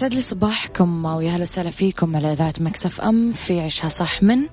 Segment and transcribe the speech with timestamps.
[0.00, 4.46] يسعد لي صباحكم ويا هلا وسهلا فيكم على إذاعة Mix FM في عيشها صح من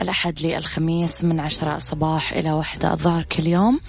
[0.00, 3.80] الأحد للخميس من عشرة الصباح إلى واحدة الظهر كل يوم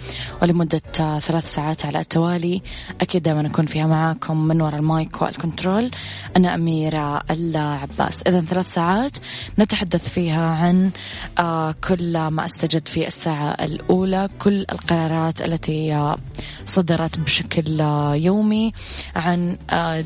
[0.41, 0.81] ولمدة
[1.19, 2.61] ثلاث ساعات على التوالي.
[3.01, 5.91] أكيد دائما أكون فيها معاكم من وراء ال mic وال control.
[6.37, 8.21] أنا أميرة العباس.
[8.27, 9.17] إذا ثلاث ساعات
[9.59, 10.91] نتحدث فيها عن
[11.39, 16.17] آه، كل ما أستجد في الساعة الأولى كل القرارات التي آه،
[16.65, 18.73] صدرت بشكل آه، يومي
[19.15, 19.57] عن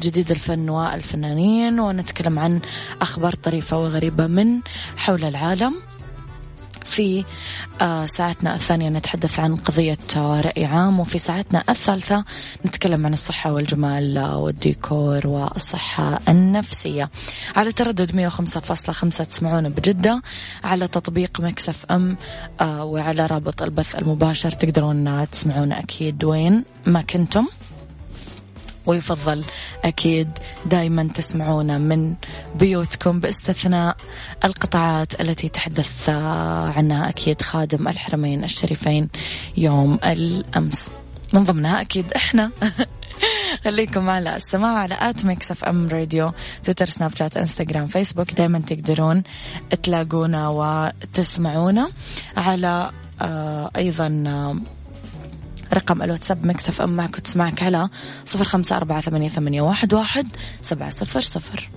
[0.02, 2.59] جديد الفن والفنانين ونتكلم عن
[3.01, 4.59] أخبار طريفة وغريبة من
[4.97, 5.75] حول العالم.
[6.89, 7.25] في
[7.81, 12.25] آه، ساعتنا الثانية نتحدث عن قضية آه، رأي عام وفي ساعتنا الثالثة
[12.65, 17.09] نتكلم عن الصحة والجمال آه، والديكور والصحة النفسية.
[17.55, 20.21] على تردد 105.5 تسمعونا بجدة
[20.64, 22.17] على تطبيق مكسف أم
[22.61, 27.47] وعلى رابط البث المباشر تقدرون تسمعونا أكيد وين ما كنتم.
[28.89, 29.45] ويفضل
[29.83, 30.30] أكيد
[30.66, 32.16] دائما تسمعونا من
[32.55, 33.98] بيوتكم باستثناء
[34.45, 39.10] القطاعات التي تحدث عنها أكيد خادم الحرمين الشريفين
[39.58, 40.88] يوم الأمس.
[41.33, 42.52] من ضمنها أكيد إحنا.
[43.64, 46.31] خليكم على السماع على at Mix FM Radio
[46.64, 48.33] تويتر سناب شات إنستغرام فيسبوك.
[48.33, 49.23] دايما تقدرون
[49.83, 51.92] تلاقونا وتسمعونا
[52.38, 52.89] على
[53.21, 54.78] آه أيضا آه
[55.73, 57.89] رقم الواتساب Mix FM معك وتسمعك على
[58.25, 60.27] صفر خمسة أربعة ثمانية, ثمانية واحد, واحد
[60.61, 61.69] سبعة صفر صفر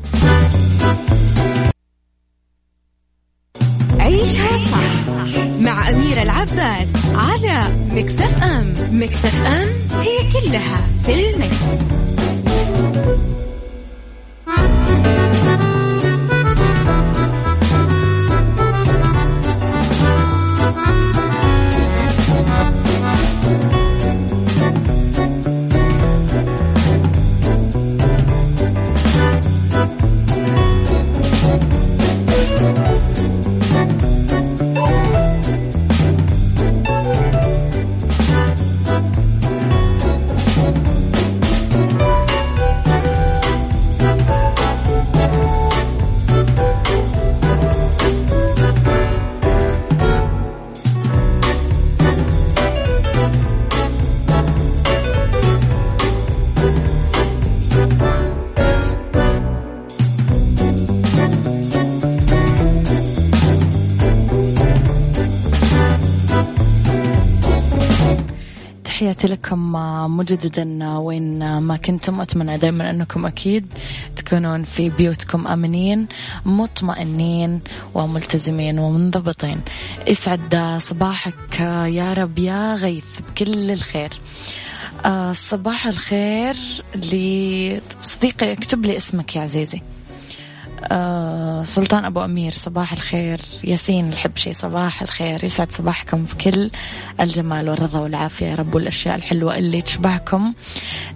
[4.00, 5.12] عيشها صح
[5.60, 7.60] مع أميرة العباس على
[7.90, 11.92] Mix FM Mix FM it's all in the mix.
[70.16, 73.74] مجددا وين ما كنتم أتمنى دائما أنكم أكيد
[74.16, 76.06] تكونون في بيوتكم آمنين
[76.46, 77.60] مطمئنين
[77.94, 79.60] وملتزمين ومنضبطين.
[80.08, 84.20] يسعد صباحك يا رب يا غيث بكل الخير.
[85.04, 86.56] آه، صباح الخير
[86.94, 89.80] لصديقي اكتب لي اسمك يا عزيزي.
[90.84, 93.40] آه سلطان أبو أمير صباح الخير.
[93.64, 95.44] ياسين الحبشي صباح الخير.
[95.44, 96.70] يسعد صباحكم بكل
[97.20, 98.46] الجمال والرضا والعافية.
[98.46, 100.54] يا رب والأشياء الحلوة اللي تشبهكم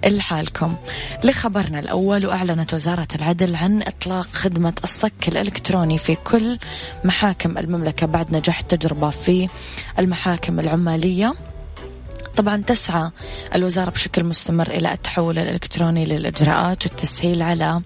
[0.05, 0.75] لحالكم.
[1.23, 6.59] لخبرنا الأول وأعلنت وزارة العدل عن إطلاق خدمة الصك الإلكتروني في كل
[7.03, 9.47] محاكم المملكة بعد نجاح التجربة في
[9.99, 11.33] المحاكم العمالية.
[12.37, 13.11] طبعا تسعى
[13.55, 17.81] الوزارة بشكل مستمر إلى التحول الإلكتروني للإجراءات والتسهيل على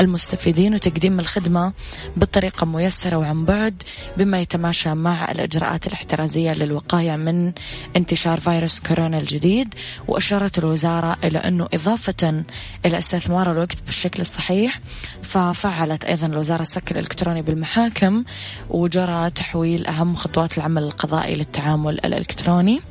[0.00, 1.72] المستفيدين وتقديم الخدمة
[2.16, 3.82] بطريقة ميسرة وعن بعد
[4.16, 7.52] بما يتماشى مع الإجراءات الاحترازية للوقاية من
[7.96, 9.74] انتشار فيروس كورونا الجديد.
[10.08, 12.44] وأشارت الوزارة إلى أنه إضافة
[12.86, 14.80] إلى استثمار الوقت بالشكل الصحيح
[15.22, 18.24] ففعلت أيضا الوزارة السك الإلكتروني بالمحاكم
[18.70, 22.89] وجرى تحويل أهم خطوات العمل القضائي للتعامل الإلكتروني.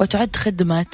[0.00, 0.86] وتعد خدمة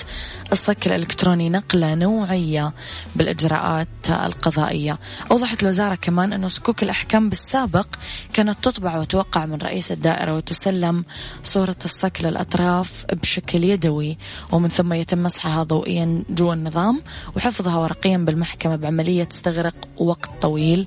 [0.53, 2.73] الصك الإلكتروني نقلة نوعية
[3.17, 4.99] بالإجراءات القضائية.
[5.31, 7.87] أوضحت الوزارة كمان أنه صكوك الأحكام بالسابق
[8.33, 11.05] كانت تطبع وتوقع من رئيس الدائرة وتسلم
[11.43, 14.19] صورة الصك للأطراف بشكل يدوي
[14.53, 17.03] ومن ثم يتم مسحها ضوئيا جوا النظام
[17.37, 20.87] وحفظها ورقيا بالمحكمة بعملية تستغرق وقت طويل.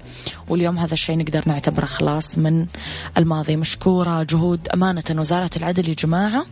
[0.50, 2.66] واليوم هذا الشيء نقدر نعتبره خلاص من
[3.18, 3.56] الماضي.
[3.56, 6.45] مشكورة جهود أمانة وزارة العدل يا جماعة.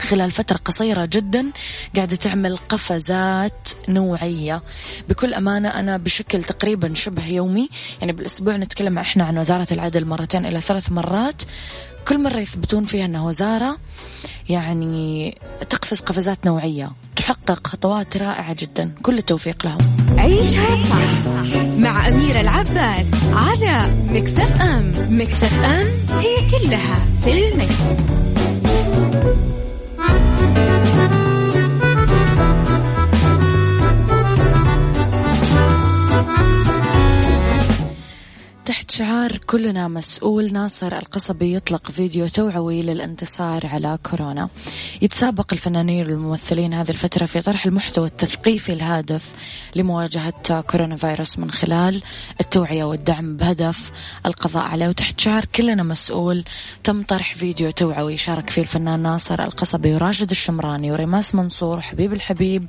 [0.00, 1.50] خلال فترة قصيرة جدا
[1.96, 4.62] قاعدة تعمل قفزات نوعية.
[5.08, 7.68] بكل أمانة أنا بشكل تقريبا شبه يومي
[8.00, 11.42] يعني بالأسبوع نتكلم إحنا عن وزارة العدل مرتين إلى ثلاث مرات.
[12.08, 13.78] كل مرة يثبتون فيها أن وزارة
[14.48, 15.38] يعني
[15.70, 18.94] تقفز قفزات نوعية تحقق خطوات رائعة جدا.
[19.02, 19.78] كل التوفيق لهم.
[20.18, 21.26] عيشها صح
[21.78, 23.78] مع أميرة العباس على
[24.08, 24.92] مكتف أم.
[25.10, 25.86] مكتف أم
[26.18, 27.82] هي كلها في المكس.
[38.96, 40.52] شعار كلنا مسؤول.
[40.52, 44.48] ناصر القصبي يطلق فيديو توعوي للانتصار على كورونا.
[45.02, 49.34] يتسابق الفنانين والممثلين هذه الفترة في طرح المحتوى التثقيفي الهادف
[49.74, 52.02] لمواجهة كورونا فيروس من خلال
[52.40, 53.92] التوعية والدعم بهدف
[54.26, 54.88] القضاء عليه.
[54.88, 56.44] وتحت شعار كلنا مسؤول
[56.84, 62.66] تم طرح فيديو توعوي شارك فيه الفنان ناصر القصبي وراشد الشمراني وريماس منصور وحبيب الحبيب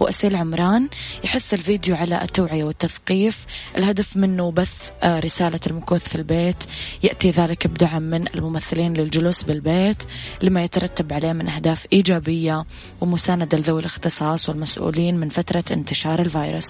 [0.00, 0.88] وأسيل عمران.
[1.24, 3.46] يحث الفيديو على التوعية والتثقيف.
[3.76, 5.18] الهدف منه بث آه،
[5.66, 6.64] المكوث في البيت.
[7.02, 10.02] يأتي ذلك بدعم من الممثلين للجلوس بالبيت
[10.42, 12.64] لما يترتب عليه من أهداف إيجابية
[13.00, 16.68] ومساندة لذوي الاختصاص والمسؤولين من فترة انتشار الفيروس.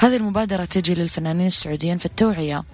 [0.00, 2.64] هذه المبادرة تجي للفنانين السعوديين في التوعية.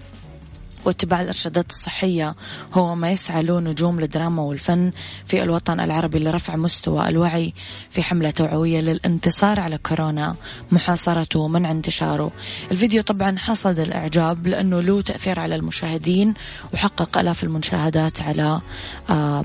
[0.85, 2.35] واتباع الإرشادات الصحية
[2.75, 4.93] هو ما يسعى له نجوم الدراما والفن
[5.27, 7.55] في الوطن العربي لرفع مستوى الوعي
[7.91, 10.35] في حملة توعوية للانتصار على كورونا
[10.73, 12.31] محاصرته ومنع انتشاره.
[12.71, 16.35] الفيديو طبعا حصد الإعجاب لأنه له تأثير على المشاهدين
[16.75, 18.61] وحقق ألاف المشاهدات على
[19.11, 19.45] آه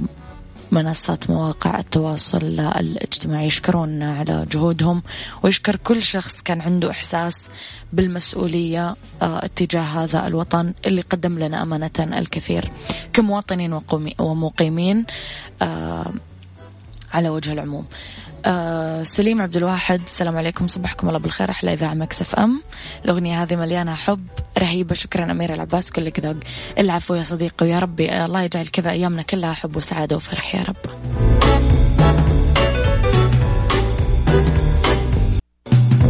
[0.74, 3.48] منصات مواقع التواصل الاجتماعي.
[3.48, 5.04] يشكرون على جهودهم
[5.44, 7.50] ويشكر كل شخص كان عنده إحساس
[7.94, 12.72] بالمسؤولية آه، اتجاه هذا الوطن اللي قدم لنا أمانة الكثير.
[13.14, 13.82] كمواطنين
[14.20, 15.06] ومقيمين
[15.62, 16.12] آه،
[17.14, 17.86] على وجه العموم.
[18.46, 22.62] آه سليم عبد الواحد السلام عليكم صبحكم الله بالخير أحلى إذاعة مكسف أم.
[23.06, 24.28] الأغنية هذه مليانة حب
[24.60, 26.36] رهيبة شكرا أمير العباس كلك ذوق
[26.80, 28.26] العفو يا صديقي ويا ربي.
[28.26, 30.76] الله يجعل كذا أيامنا كلها حب وسعادة وفرح يا رب.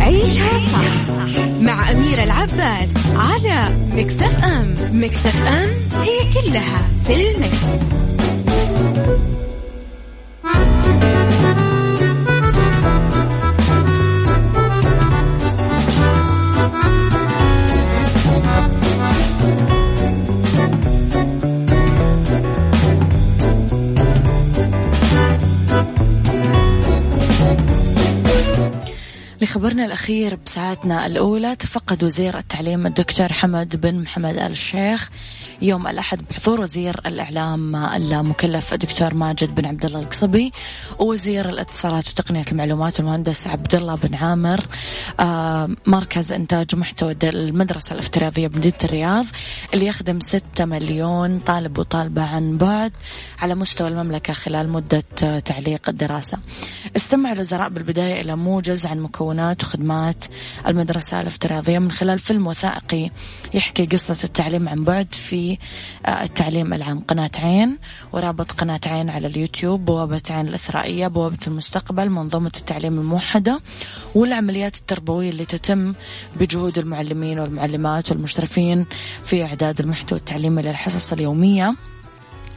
[0.02, 1.14] عيشها صح
[1.62, 3.62] مع أميرة العباس على
[3.96, 4.76] مكتف أم.
[4.92, 5.70] مكتف أم
[6.04, 7.94] هي كلها في المكس.
[29.54, 31.56] خبرنا الأخير بساعتنا الأولى.
[31.56, 35.10] تفقد وزير التعليم الدكتور حمد بن محمد آل الشيخ.
[35.64, 40.52] يوم الأحد بحضور وزير الإعلام المكلف الدكتور ماجد بن عبد الله القصبي
[41.00, 44.66] ووزير الاتصالات وتقنية المعلومات المهندس عبد الله بن عامر
[45.20, 49.26] آه، مركز إنتاج محتوى المدرسة الافتراضية بمدينة الرياض
[49.74, 52.92] اللي يخدم 6 مليون طالب وطالبة عن بعد
[53.40, 55.04] على مستوى المملكة خلال مدة
[55.40, 56.38] تعليق الدراسة.
[56.96, 60.26] استمع الوزراء بالبداية إلى موجز عن مكونات وخدمات
[60.68, 63.10] المدرسة الافتراضية من خلال فيلم وثائقي
[63.54, 65.53] يحكي قصة التعليم عن بعد في
[66.08, 67.78] التعليم العام قناة عين
[68.12, 73.60] ورابط قناة عين على اليوتيوب بوابة عين الإثرائية بوابة المستقبل منظومة التعليم الموحدة
[74.16, 75.94] والعمليات التربوية اللي تتم
[76.40, 78.86] بجهود المعلمين والمعلمات والمشرفين
[79.26, 81.76] في إعداد المحتوى التعليمي للحصص اليومية.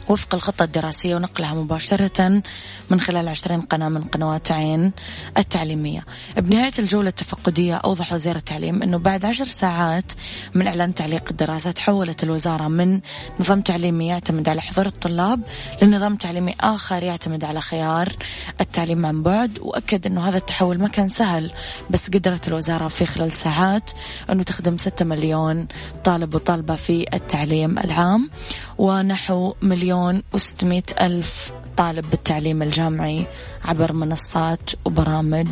[0.09, 2.43] وفق الخطة الدراسية ونقلها مباشرة
[2.91, 4.93] من خلال عشرين قناة من قنوات عين
[5.39, 6.05] التعليمية.
[6.37, 10.13] بنهاية الجولة التفقدية أوضح وزير التعليم أنه بعد عشر ساعات
[10.55, 13.01] من إعلان تعليق الدراسة تحولت الوزارة من
[13.41, 15.41] نظام تعليمي يعتمد على حضور الطلاب
[15.83, 18.13] لنظام تعليمي آخر يعتمد على خيار
[18.61, 21.51] التعليم عن بعد وأكد أنه هذا التحول ما كان سهل
[21.91, 23.91] بس قدرت الوزارة في خلال ساعات
[24.31, 25.67] أنه تخدم 6 مليون
[26.05, 28.31] طالب وطالبة في التعليم العام
[28.79, 29.96] ونحو مليون
[30.35, 33.27] وستمائة ألف طالب بالتعليم الجامعي
[33.65, 35.49] عبر منصات وبرامج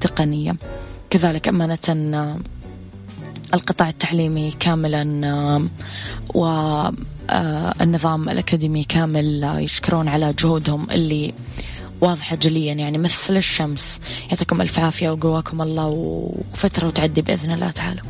[0.00, 0.56] تقنية.
[1.10, 1.78] كذلك أمانة
[3.54, 5.68] القطاع التعليمي كاملا
[6.34, 11.34] والنظام الأكاديمي كامل يشكرون على جهودهم اللي
[12.00, 12.74] واضحة جليا.
[12.74, 18.02] يعني مثل الشمس يعطيكم ألف عافية وقواكم الله وفترة وتعدي بإذن الله تعالى.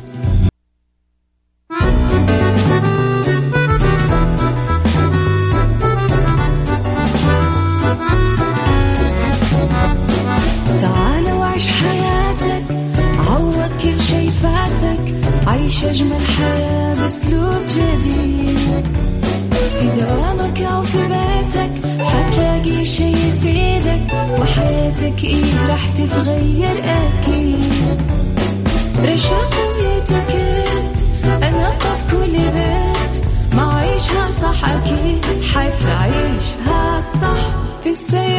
[15.69, 18.87] عيش أجمل حياة بأسلوب جديد.
[19.79, 21.71] في دوامك أو في بيتك
[22.03, 28.01] حتلاقي شي يفيدك وحياتك إيه راح تتغير أكيد.
[29.03, 31.05] رشاق ويتكت
[31.43, 33.23] أنا في كل بيت.
[33.55, 38.38] ما عيشها صح أكيد حتعيشها صح في السيارة.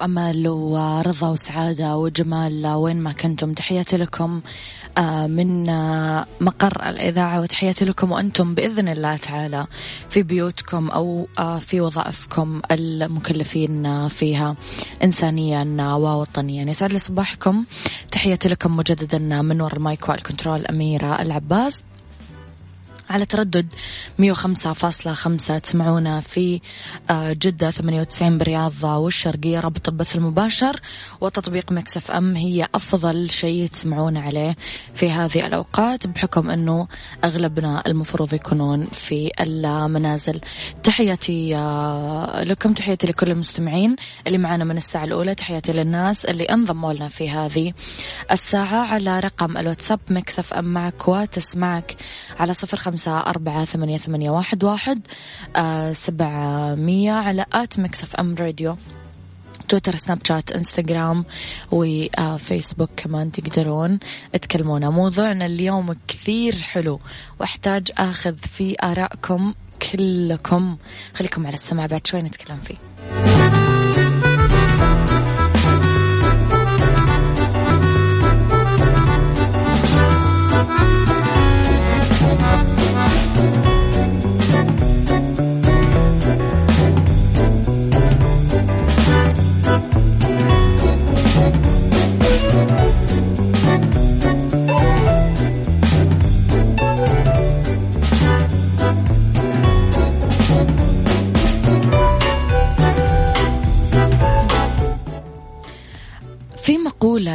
[0.00, 4.40] وأمل ورضا وسعادة وجمال وين ما كنتم تحياتي لكم
[4.98, 9.66] آه، من آه، مقر الإذاعة وتحياتي لكم وأنتم بإذن الله تعالى
[10.08, 14.56] في بيوتكم أو آه، في وظائفكم المكلفين فيها
[15.04, 16.64] إنسانيا ووطنيا.
[16.70, 17.64] يسعد لي صباحكم.
[18.12, 21.82] تحياتي لكم مجددا من وراء المايك والكنترول أميرة العباس.
[23.10, 23.66] على تردد
[24.18, 26.60] 105.5 تسمعونا في
[27.10, 30.80] آه، جدة 98 برياض والشرقية رابط البث المباشر
[31.20, 34.56] وتطبيق Mix FM هي أفضل شيء تسمعونا عليه
[34.94, 36.88] في هذه الأوقات بحكم أنه
[37.24, 40.40] أغلبنا المفروض يكونون في المنازل.
[40.84, 45.34] تحياتي آه، لكم تحياتي لكل المستمعين اللي معنا من الساعة الأولى.
[45.34, 47.72] تحياتي للناس اللي انضموا لنا في هذه
[48.32, 51.96] الساعة على رقم الواتساب Mix FM معك وتسمعك
[52.38, 55.00] على صفر خمسة خمسة أربعة ثمانية, ثمانية واحد, واحد
[55.56, 58.76] آه سبعمية على at Mix FM Radio
[59.68, 61.24] تويتر سناب شات إنستغرام
[61.72, 63.98] وفيسبوك كمان تقدرون
[64.32, 64.90] تكلمونا.
[64.90, 67.00] موضوعنا اليوم كثير حلو
[67.40, 69.54] وأحتاج آخذ في آرائكم
[69.92, 70.76] كلكم.
[71.14, 72.76] خليكم على السماع بعد شوي نتكلم فيه.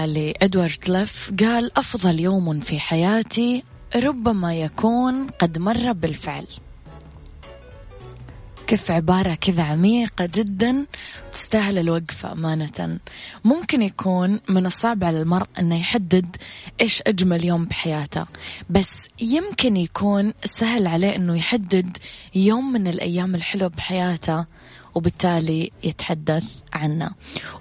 [0.06, 3.64] لإدوارد لف قال أفضل يوم في حياتي
[3.96, 6.48] ربما يكون قد مر بالفعل.
[8.68, 10.86] كيف عبارة كذا عميقة جدا
[11.32, 13.00] تستاهل الوقفة أمانة.
[13.44, 16.36] ممكن يكون من الصعب على المرء أنه يحدد
[16.82, 18.26] إيش أجمل يوم بحياته
[18.70, 21.98] بس يمكن يكون سهل عليه أنه يحدد
[22.36, 24.46] يوم من الأيام الحلوة بحياته
[24.96, 27.12] وبالتالي يتحدث عنه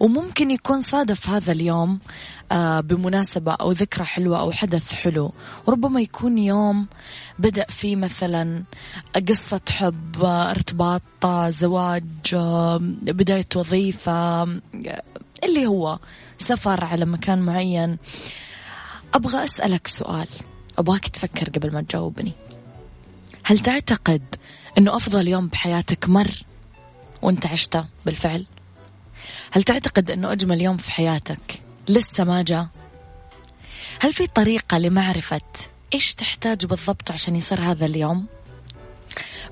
[0.00, 1.98] وممكن يكون صادف هذا اليوم
[2.52, 5.32] آه، بمناسبة أو ذكرى حلوة أو حدث حلو.
[5.66, 6.86] وربما يكون يوم
[7.38, 8.62] بدأ فيه مثلا
[9.28, 11.02] قصة حب ارتباط
[11.48, 12.34] زواج
[13.02, 14.42] بداية وظيفة
[15.44, 15.98] اللي هو
[16.38, 17.98] سفر على مكان معين.
[19.14, 20.28] أبغى أسألك سؤال.
[20.78, 22.32] أبغاك تفكر قبل ما تجاوبني.
[23.44, 24.22] هل تعتقد
[24.78, 26.44] أنه أفضل يوم بحياتك مر
[27.24, 28.46] وانت عشته بالفعل.
[29.50, 32.68] هل تعتقد أنه أجمل يوم في حياتك لسه ما جاء؟
[34.00, 35.40] هل في طريقة لمعرفة
[35.94, 38.26] إيش تحتاج بالضبط عشان يصير هذا اليوم؟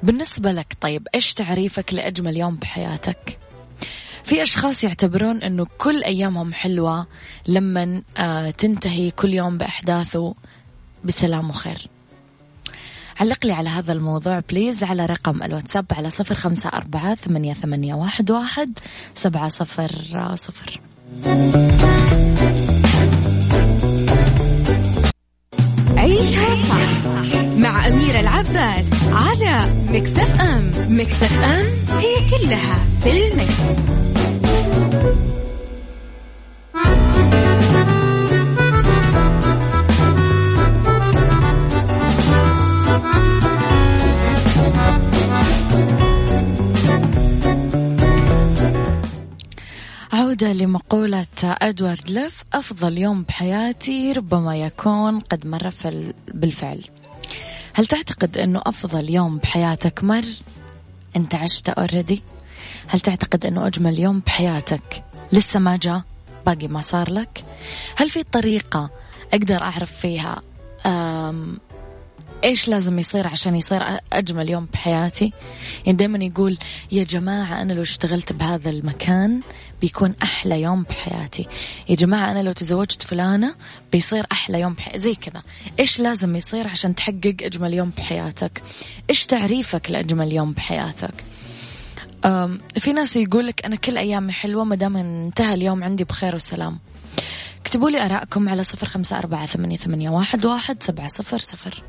[0.03, 3.39] بالنسبة لك طيب إيش تعريفك لأجمل يوم بحياتك
[4.25, 7.07] في أشخاص يعتبرون أنه كل أيامهم حلوة
[7.47, 10.35] لما آه تنتهي كل يوم بأحداثه
[11.05, 11.89] بسلام وخير.
[13.23, 17.95] علق لي على هذا الموضوع please على رقم الواتساب على صفر خمسة أربعة ثمانية, ثمانية
[17.95, 18.79] واحد, واحد
[19.15, 19.93] سبعة صفر
[20.35, 20.81] صفر
[25.97, 29.59] عيشها صح مع أميرة العباس على
[29.89, 31.67] Mix FM Mix FM
[31.99, 33.93] it's all in the mix.
[50.43, 55.71] عودة لمقولة أدوارد ليف أفضل يوم بحياتي ربما يكون قد مر
[56.35, 56.85] بالفعل.
[57.75, 60.25] هل تعتقد أنه أفضل يوم بحياتك مر؟
[61.17, 62.23] أنت عشته أوريدي
[62.89, 66.03] هل تعتقد أنه أجمل يوم بحياتك لسه ما جاء؟
[66.47, 67.45] باقي ما صار لك؟
[67.97, 68.91] هل في طريقة
[69.35, 70.43] أقدر أعرف فيها
[72.45, 73.83] إيش لازم يصير عشان يصير
[74.13, 75.33] أجمل يوم بحياتي؟
[75.87, 76.59] يعني دائما يقول
[76.93, 79.41] يا جماعة أنا لو اشتغلت بهذا المكان
[79.81, 81.47] بيكون أحلى يوم بحياتي.
[81.89, 83.55] يا جماعة أنا لو تزوجت فلانة
[83.93, 85.43] بيصير أحلى يوم بحياتي زي كذا.
[85.81, 88.63] إيش لازم يصير عشان تحقق أجمل يوم بحياتك؟
[89.11, 91.25] إيش تعريفك لأجمل يوم بحياتك؟
[92.79, 96.79] في ناس يقول لك أنا كل أيامي حلوة ما دام انتهى اليوم عندي بخير وسلام.
[97.73, 101.83] اكتبوا لي آرائكم على صفر خمسة أربعة ثمانية, ثمانية واحد, واحد سبعة صفر صفر.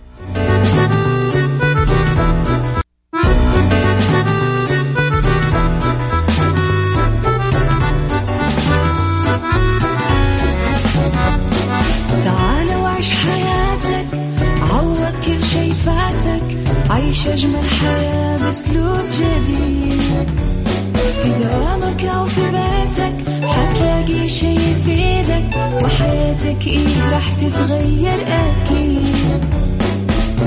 [27.13, 29.43] راح تتغير أكيد.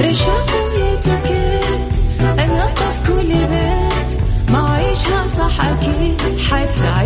[0.00, 1.92] رشاق ويتوكيت
[2.38, 4.20] أنا في كل بيت.
[4.52, 6.20] ما عيشها صح أكيد.
[6.50, 7.05] حتعيشها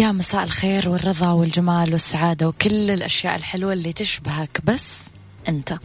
[0.00, 4.60] يا مساء الخير والرضا والجمال والسعادة وكل الأشياء الحلوة اللي تشبهك.
[4.64, 5.02] بس
[5.48, 5.78] أنت.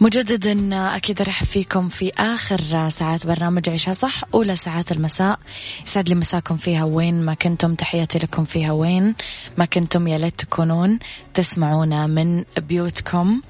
[0.00, 5.38] مجددا أكيد أرحب فيكم في آخر ساعات برنامج عيشها صح أولى ساعات المساء.
[5.86, 9.14] يسعد لي مساكم فيها وين ما كنتم تحياتي لكم فيها وين
[9.58, 10.98] ما كنتم يا ليت تكونون
[11.34, 13.40] تسمعونا من بيوتكم.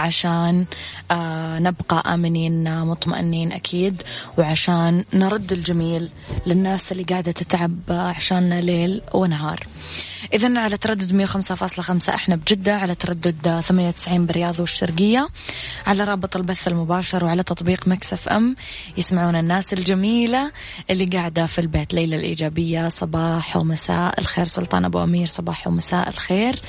[0.00, 0.64] عشان
[1.10, 4.02] آه نبقى آمنين مطمئنين أكيد
[4.38, 6.10] وعشان نرد الجميل
[6.46, 9.66] للناس اللي قاعدة تتعب عشاننا ليل ونهار.
[10.32, 15.28] إذا على تردد 105.5 إحنا بجدة على تردد 98 بالرياض والشرقية.
[15.86, 18.56] على رابط البث المباشر وعلى تطبيق مكسف أم
[18.98, 20.52] يسمعون الناس الجميلة
[20.90, 21.94] اللي قاعدة في البيت.
[21.94, 24.44] ليلى الإيجابية صباح ومساء الخير.
[24.44, 26.62] سلطان أبو أمير صباح ومساء الخير.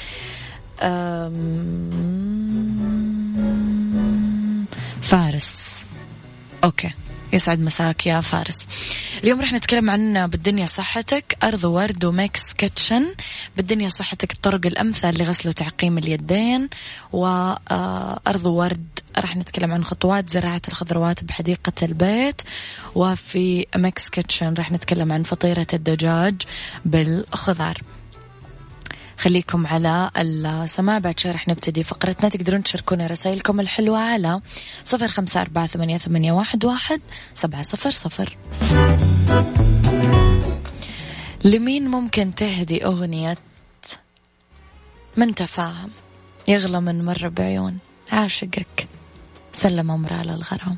[5.11, 5.85] فارس.
[6.63, 6.91] okay.
[7.33, 8.67] يسعد مساك يا فارس.
[9.23, 11.37] اليوم رح نتكلم عن بالدنيا صحتك.
[11.43, 13.15] أرض ورد و Mix Kitchen.
[13.57, 16.69] بالدنيا صحتك الطرق الأمثل لغسل وتعقيم اليدين.
[17.11, 18.99] وأرض ورد.
[19.17, 22.41] رح نتكلم عن خطوات زراعة الخضروات بحديقة البيت.
[22.95, 26.35] وفي Mix Kitchen رح نتكلم عن فطيرة الدجاج
[26.85, 27.81] بالخضار.
[29.21, 30.97] خليكم على السماع.
[30.99, 32.29] بعد شوي رح نبتدي فقرتنا.
[32.29, 34.41] تقدرون تشاركونا رسائلكم الحلوة على
[34.83, 37.01] صفر خمسة أربعة ثمانية, ثمانية واحد, واحد
[37.33, 38.37] سبعة صفر صفر.
[41.43, 43.37] لمين ممكن تهدي أغنية
[45.17, 45.89] من تفاهم؟
[46.47, 47.77] يغلى من مرة بعيون.
[48.11, 48.87] عاشقك.
[49.53, 50.77] سلم أمره للغرام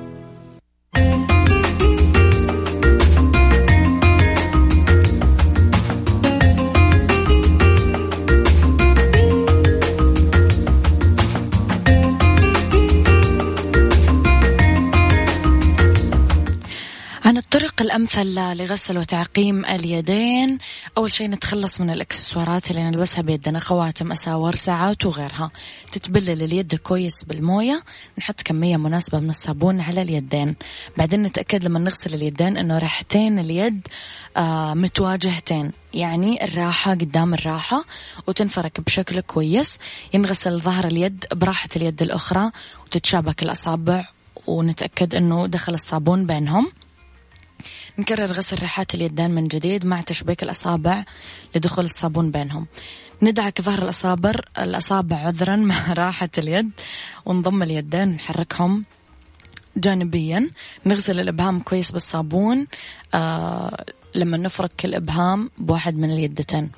[17.91, 20.57] الأمثل لغسل وتعقيم اليدين.
[20.97, 23.59] أول شيء نتخلص من الإكسسوارات اللي نلبسها بيدنا.
[23.59, 25.51] خواتم أساور ساعات وغيرها.
[25.91, 27.83] تتبلل اليد كويس بالموية.
[28.17, 30.55] نحط كمية مناسبة من الصابون على اليدين.
[30.97, 33.87] بعدين نتأكد لما نغسل اليدين أنه راحتين اليد
[34.37, 35.71] آه متواجهتين.
[35.93, 37.85] يعني الراحة قدام الراحة
[38.27, 39.77] وتنفرك بشكل كويس.
[40.13, 42.51] ينغسل ظهر اليد براحة اليد الأخرى
[42.85, 44.05] وتتشابك الأصابع
[44.47, 46.71] ونتأكد أنه دخل الصابون بينهم.
[48.01, 51.05] نكرر غسل ريحات اليدين من جديد مع تشبيك الأصابع
[51.55, 52.67] لدخول الصابون بينهم.
[53.21, 56.71] ندعك ظهر الأصابر الأصابع عذرا مع راحة اليد
[57.25, 58.85] ونضم اليدين ونحركهم
[59.77, 60.49] جانبيا
[60.85, 62.67] نغسل الإبهام كويس بالصابون
[63.13, 63.85] آه
[64.15, 66.71] لما نفرك الإبهام بواحد من اليدتين.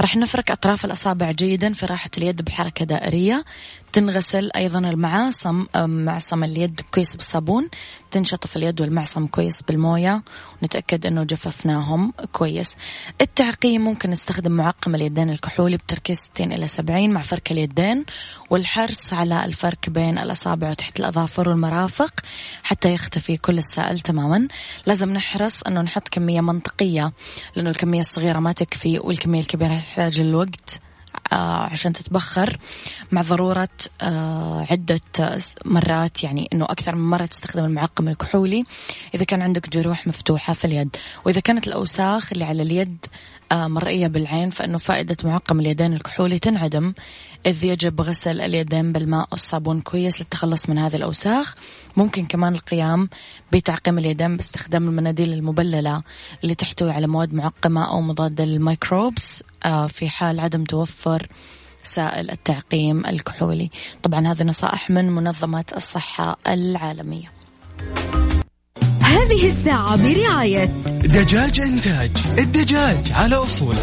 [0.00, 3.44] راح نفرك أطراف الأصابع جيدا في راحة اليد بحركة دائرية.
[3.92, 7.68] تنغسل أيضا المعاصم معصم اليد كويس بالصابون
[8.10, 10.22] تنشطف اليد والمعصم كويس بالموية
[10.62, 12.74] ونتأكد أنه جففناهم كويس.
[13.20, 18.04] التعقيم ممكن نستخدم معقم اليدين الكحولي بتركيز 60 إلى 70 مع فرك اليدين
[18.50, 22.20] والحرص على الفرك بين الأصابع وتحت الأظافر والمرافق
[22.62, 24.48] حتى يختفي كل السائل تماما.
[24.86, 27.12] لازم نحرص أنه نحط كمية منطقية
[27.56, 30.80] لأنه الكمية الصغيرة ما تكفي والكمية الكبيرة تحتاج الوقت
[31.32, 32.58] عشان تتبخر
[33.12, 33.68] مع ضرورة
[34.02, 35.00] آه، عدة
[35.64, 38.64] مرات يعني أنه أكثر من مرة تستخدم المعقم الكحولي
[39.14, 44.06] إذا كان عندك جروح مفتوحة في اليد وإذا كانت الأوساخ اللي على اليد آه، مرئية
[44.06, 46.94] بالعين فإنه فائدة معقم اليدين الكحولي تنعدم.
[47.46, 51.54] إذ يجب غسل اليدين بالماء والصابون كويس للتخلص من هذه الأوساخ.
[51.96, 53.08] ممكن كمان القيام
[53.52, 56.02] بتعقيم اليدين باستخدام المناديل المبللة
[56.42, 61.26] اللي تحتوي على مواد معقمة أو مضادة لل microbes آه، في حال عدم توفر
[61.82, 63.70] سائل التعقيم الكحولي.
[64.02, 67.32] طبعا هذه نصائح من منظمة الصحة العالمية.
[69.10, 70.64] هذه الساعة برعاية
[71.04, 72.10] دجاج إنتاج.
[72.38, 73.78] الدجاج على أصوله.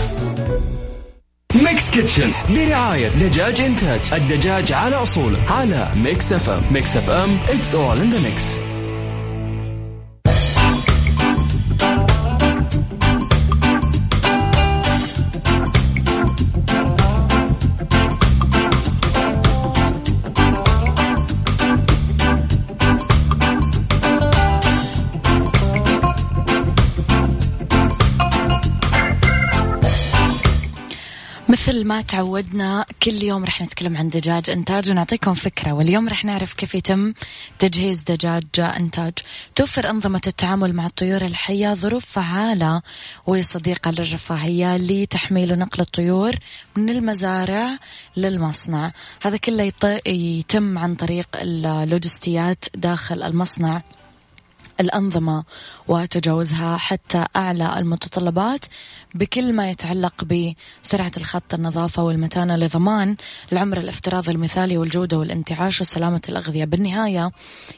[1.56, 4.00] Mix Kitchen برعاية دجاج إنتاج.
[4.14, 6.62] الدجاج على أصوله على Mix FM.
[6.72, 7.40] Mix FM.
[7.48, 8.67] It's all in the mix.
[31.78, 35.72] مثل ما تعودنا كل يوم رح نتكلم عن دجاج إنتاج ونعطيكم فكرة.
[35.74, 37.14] واليوم رح نعرف كيف يتم
[37.60, 39.14] تجهيز دجاج إنتاج.
[39.56, 42.82] توفر أنظمة التعامل مع الطيور الحية ظروف فعالة
[43.28, 46.36] وصديقة للرفاهية لتحميل ونقل الطيور
[46.76, 47.78] من المزارع
[48.18, 48.92] للمصنع.
[49.22, 49.72] هذا كله
[50.08, 53.82] يتم عن طريق اللوجستيات داخل المصنع.
[54.80, 55.44] الأنظمة
[55.88, 58.66] وتجاوزها حتى أعلى المتطلبات
[59.16, 63.16] بكل ما يتعلق بسرعة الخط النظافة والمتانة لضمان
[63.52, 66.66] العمر الافتراضي المثالي والجودة والانتعاش وسلامة الأغذية.
[66.66, 67.32] بالنهاية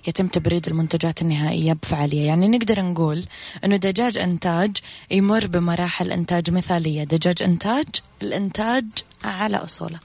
[0.08, 2.28] يتم تبريد المنتجات النهائية بفعالية.
[2.28, 3.26] يعني نقدر نقول
[3.66, 4.78] أنه دجاج إنتاج
[5.12, 7.04] يمر بمراحل إنتاج مثالية.
[7.04, 7.88] دجاج إنتاج
[8.22, 8.86] الدجاج
[9.24, 10.00] على أصوله.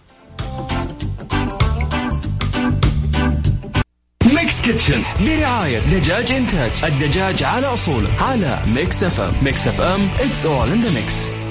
[4.35, 10.73] Mix Kitchen برعاية دجاج إنتاج الدجاج على أصوله على Mix FM Mix FM it's all
[10.75, 11.44] in the mix.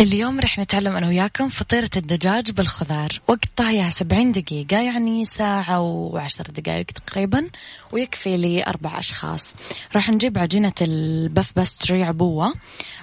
[0.00, 3.20] اليوم رح نتعلم أنا وياكم فطيرة الدجاج بالخضار.
[3.28, 7.50] وقت طهيها سبعين دقيقة يعني ساعة وعشر دقائق تقريبا
[7.92, 9.54] ويكفي لي أربع أشخاص.
[9.94, 12.54] راح نجيب عجينة ال puff pastry عبوة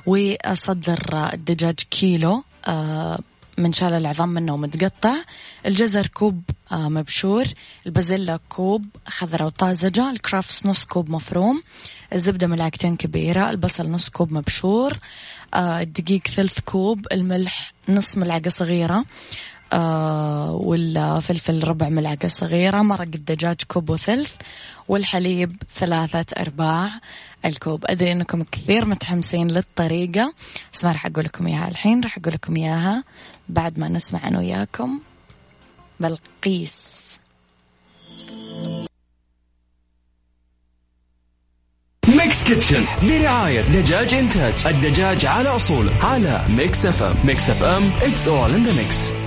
[0.05, 3.19] وصدر الدجاج كيلو آه،
[3.57, 5.15] منشال العظام منه ومتقطع.
[5.65, 7.45] الجزر كوب آه، مبشور.
[7.85, 10.09] البازيلا كوب خضرة وطازجة.
[10.11, 11.63] الكرافس نص كوب مفروم.
[12.13, 13.49] الزبدة ملعقتين كبيرة.
[13.49, 14.97] البصل نص كوب مبشور.
[15.55, 19.05] الدقيق ثلث كوب الملح نص ملعقة صغيرة
[19.73, 24.31] آه والفلفل ربع ملعقة صغيرة مرق الدجاج كوب وثلث
[24.87, 26.99] والحليب ثلاثة أرباع
[27.45, 27.85] الكوب.
[27.85, 30.33] أدري أنكم كثير متحمسين للطريقة
[30.73, 33.03] بس ما راح أقول لكم إياها الحين راح أقول لكم إياها
[33.49, 34.99] بعد ما نسمع أنا وياكم.
[35.99, 37.19] بلقيس.
[42.33, 48.51] Mix Kitchen برعاية دجاج إنتاج الدجاج على أصوله على Mix FM Mix FM it's all
[48.55, 49.22] in the mix.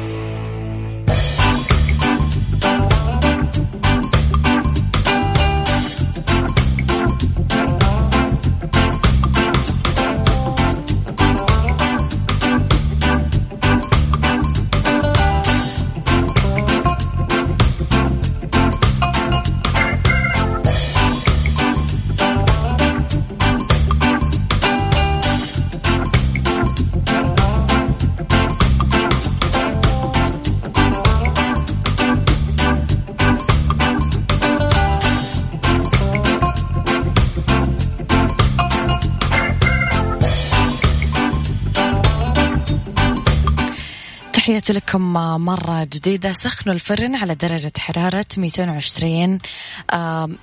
[44.47, 45.13] تحياتي لكم
[45.45, 46.33] مرة جديدة.
[46.33, 49.39] سخنوا الفرن على درجة حرارة 220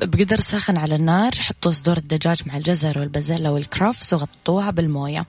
[0.02, 1.32] بقدر ساخن على النار.
[1.36, 5.26] حطوا صدور الدجاج مع الجزر والبازيلا والكرفس وغطوها بالموية.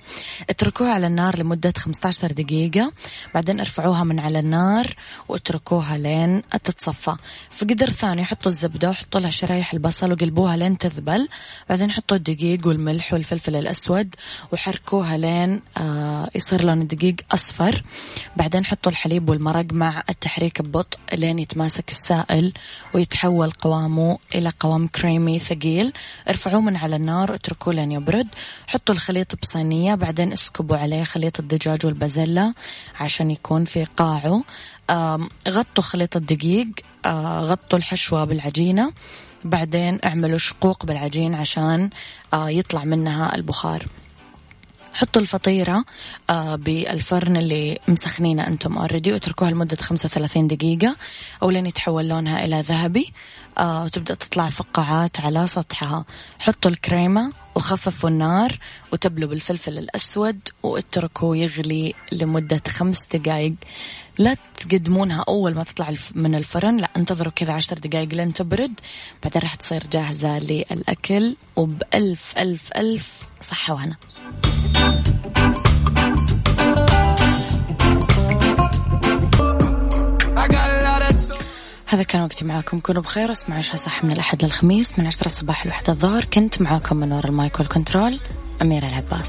[0.50, 2.92] اتركوها على النار لمدة 15 دقيقة.
[3.34, 4.96] بعدين ارفعوها من على النار
[5.28, 7.16] واتركوها لين تتصفى.
[7.50, 11.28] في قدر ثاني حطوا الزبدة وحطوا لها شرايح البصل وقلبوها لين تذبل.
[11.68, 14.14] بعدين حطوا الدقيق والملح والفلفل الأسود
[14.52, 17.82] وحركوها لين آه، يصير لون الدقيق أصفر.
[18.36, 22.52] بعدين نحط الحليب والمرق مع التحريك ببطء لين يتماسك السائل
[22.94, 25.92] ويتحول قوامه إلى قوام كريمي ثقيل.
[26.28, 28.28] ارفعوه من على النار واتركوه لين يبرد.
[28.66, 32.54] حطوا الخليط بصينية بعدين اسكبوا عليه خليط الدجاج والبازيلا
[33.00, 34.44] عشان يكون في قاعه.
[35.48, 36.68] غطوا خليط الدقيق
[37.50, 38.92] غطوا الحشوة بالعجينة.
[39.44, 41.90] بعدين اعملوا شقوق بالعجين عشان
[42.34, 43.86] يطلع منها البخار.
[44.94, 45.84] حطوا الفطيرة
[46.30, 50.96] آه بالفرن اللي مسخنينه أنتم اوريدي واتركوها لمدة 35 دقيقة
[51.42, 53.12] أو لين يتحول لونها إلى ذهبي
[53.58, 56.04] آه وتبدأ تطلع فقاعات على سطحها.
[56.38, 58.58] حطوا الكريمة وخففوا النار
[58.92, 63.54] وتبلوا بالفلفل الأسود واتركوه يغلي لمدة خمس دقائق
[64.18, 68.80] لا تقدمونها أول ما تطلع من الفرن لا انتظروا كذا عشر دقائق لين تبرد
[69.22, 73.06] بعدين راح تصير جاهزة للأكل وبألف ألف ألف
[73.40, 73.96] صحة وهنا.
[81.86, 85.66] هذا كان وقتي معاكم كونوا بخير اسمعوا عشاء صح من الأحد للخميس من عشرة الصباح
[85.66, 88.20] لوحدة الظهر كنت معاكم من وراء المايك والكنترول
[88.62, 89.22] أميرة العباس.